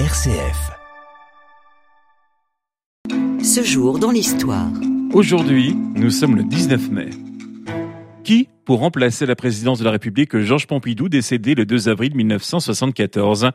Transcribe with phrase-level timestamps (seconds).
[0.00, 0.72] RCF.
[3.44, 4.72] Ce jour dans l'histoire.
[5.12, 7.10] Aujourd'hui, nous sommes le 19 mai.
[8.24, 13.52] Qui pour remplacer la présidence de la République Georges Pompidou décédé le 2 avril 1974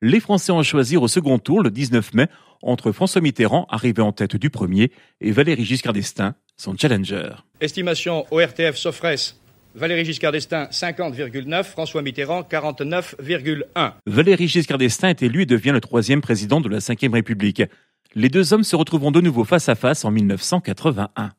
[0.00, 2.28] Les Français ont choisi au second tour le 19 mai
[2.62, 4.90] entre François Mitterrand, arrivé en tête du premier,
[5.20, 7.28] et Valéry Giscard d'Estaing, son challenger.
[7.60, 9.34] Estimation ORTF Sofres
[9.78, 13.92] Valéry Giscard d'Estaing 50,9, François Mitterrand 49,1.
[14.06, 17.62] Valéry Giscard d'Estaing est élu et devient le troisième président de la Ve République.
[18.16, 21.30] Les deux hommes se retrouveront de nouveau face à face en 1981.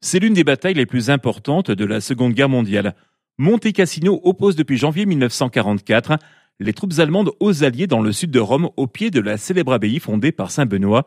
[0.00, 2.94] C'est l'une des batailles les plus importantes de la Seconde Guerre mondiale.
[3.36, 6.16] Monte Cassino oppose depuis janvier 1944
[6.58, 9.74] les troupes allemandes aux Alliés dans le sud de Rome au pied de la célèbre
[9.74, 11.06] abbaye fondée par Saint Benoît.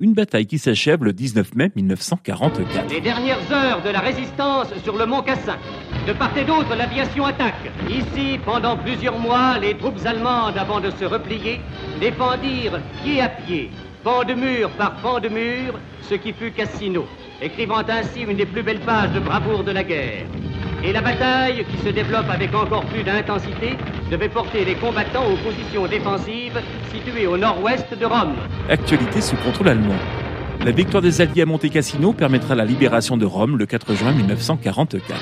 [0.00, 2.90] Une bataille qui s'achève le 19 mai 1944.
[2.90, 5.56] Les dernières heures de la résistance sur le mont Cassin.
[6.08, 7.70] De part et d'autre, l'aviation attaque.
[7.88, 11.60] Ici, pendant plusieurs mois, les troupes allemandes, avant de se replier,
[12.00, 13.70] défendirent pied à pied,
[14.02, 17.06] pan de mur par pan de mur, ce qui fut Cassino,
[17.40, 20.26] écrivant ainsi une des plus belles pages de bravoure de la guerre.
[20.86, 23.78] Et la bataille, qui se développe avec encore plus d'intensité,
[24.10, 26.60] devait porter les combattants aux positions défensives
[26.92, 28.34] situées au nord-ouest de Rome.
[28.68, 29.94] Actualité sous contrôle allemand.
[30.62, 34.12] La victoire des Alliés à Monte Cassino permettra la libération de Rome le 4 juin
[34.12, 35.18] 1944.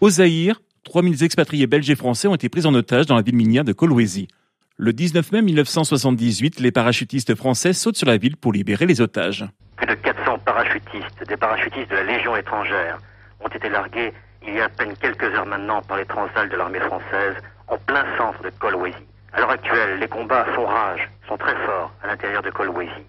[0.00, 3.34] Au Zaïre, 3000 expatriés belges et français ont été pris en otage dans la ville
[3.34, 4.28] minière de Kolwezi.
[4.76, 9.44] Le 19 mai 1978, les parachutistes français sautent sur la ville pour libérer les otages.
[9.76, 12.98] Plus de 400 parachutistes, des parachutistes de la Légion étrangère,
[13.44, 14.12] ont été largués
[14.46, 17.34] il y a à peine quelques heures maintenant par les transals de l'armée française
[17.68, 18.94] en plein centre de Kolwezi.
[19.32, 23.04] À l'heure actuelle, les combats font rage, sont très forts à l'intérieur de Kolwezi.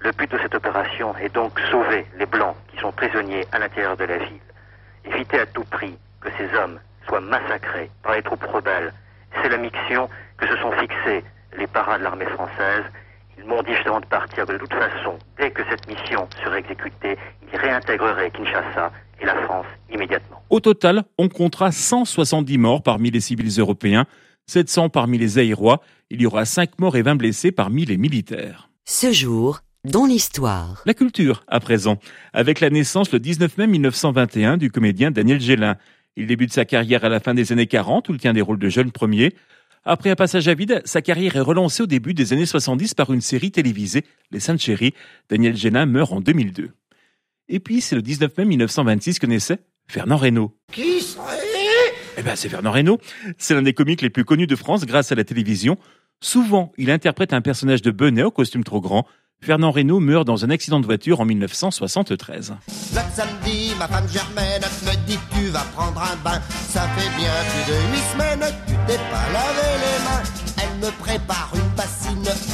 [0.00, 3.96] Le but de cette opération est donc sauver les Blancs qui sont prisonniers à l'intérieur
[3.96, 4.40] de la ville.
[5.04, 8.92] Éviter à tout prix que ces hommes soient massacrés par les troupes rebelles.
[9.42, 11.24] C'est la mission que se sont fixées
[11.56, 12.84] les paras de l'armée française.
[13.38, 17.16] Ils m'ont dit justement de partir de toute façon, dès que cette mission serait exécutée,
[17.52, 18.90] ils réintégreraient Kinshasa
[19.20, 20.42] et la France immédiatement.
[20.50, 24.06] Au total, on comptera 170 morts parmi les civils européens,
[24.46, 25.80] 700 parmi les Aérois.
[26.10, 28.68] Il y aura 5 morts et 20 blessés parmi les militaires.
[28.84, 30.82] Ce jour dans l'histoire.
[30.84, 31.98] La culture, à présent,
[32.34, 35.76] avec la naissance le 19 mai 1921 du comédien Daniel Gélin.
[36.16, 38.58] Il débute sa carrière à la fin des années 40 où il tient des rôles
[38.58, 39.34] de jeune premier.
[39.84, 43.12] Après un passage à vide, sa carrière est relancée au début des années 70 par
[43.12, 44.92] une série télévisée, Les Saintes Chéries.
[45.30, 46.72] Daniel Gélin meurt en 2002.
[47.52, 50.56] Et puis, c'est le 19 mai 1926 que naissait Fernand Reynaud.
[50.72, 51.36] Qui serait
[52.16, 52.98] Eh ben, c'est Fernand Reynaud.
[53.38, 55.76] C'est l'un des comiques les plus connus de France grâce à la télévision.
[56.22, 59.04] Souvent, il interprète un personnage de Benet au costume trop grand.
[59.42, 62.50] Fernand Reynaud meurt dans un accident de voiture en 1973.
[62.94, 66.40] L'autre samedi, ma femme Germaine me dit tu vas prendre un bain.
[66.68, 70.22] Ça fait bien plus de huit semaines que tu t'es pas lavé les mains.
[70.62, 71.69] Elle me prépare une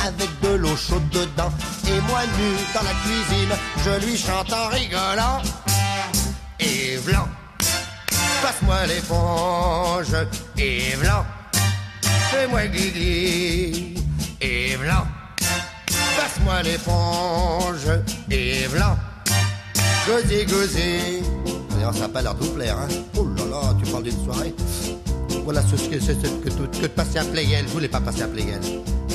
[0.06, 1.50] avec de l'eau chaude dedans.
[1.86, 3.54] Et moi nu dans la cuisine,
[3.84, 5.42] je lui chante en rigolant.
[6.60, 7.18] Yves
[8.42, 10.14] passe-moi l'éponge.
[10.56, 11.12] Yves
[12.30, 13.94] fais-moi guigui.
[14.40, 14.94] Yves
[16.16, 17.88] passe-moi l'éponge.
[18.30, 18.84] Yves
[20.06, 21.22] Gauzy, gauzy.
[21.70, 22.86] D'ailleurs, ça n'a pas l'air de vous plaire, hein.
[23.16, 24.54] Oh là là, tu parles d'une soirée.
[25.44, 27.64] Voilà ce que c'est que, que de passer à Playel.
[27.66, 28.60] Je voulais pas passer à Playel.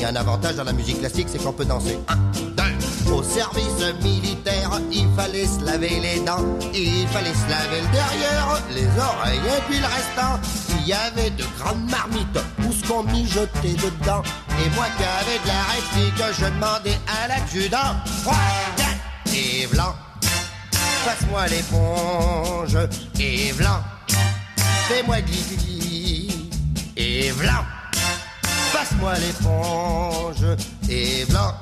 [0.01, 1.99] Y a un avantage dans la musique classique, c'est qu'on peut danser.
[2.07, 2.15] Un,
[2.57, 3.11] deux.
[3.13, 6.43] Au service militaire, il fallait se laver les dents.
[6.73, 10.39] Il fallait se laver le derrière, les oreilles et puis le restant.
[10.79, 14.23] Il y avait de grandes marmites où ce qu'on mijotait dedans.
[14.65, 17.93] Et moi qui avais de la réplique, je demandais à l'adjudant.
[18.23, 18.33] 3,
[18.77, 19.93] 4, et blanc.
[21.05, 22.75] Passe-moi l'éponge,
[23.19, 23.83] et blanc.
[24.87, 26.49] Fais-moi glis
[26.97, 27.80] et blanc.
[29.01, 30.57] Passe-moi l'éponge,
[30.87, 31.53] et blanc.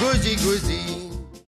[0.00, 0.80] Gouzi, gouzi.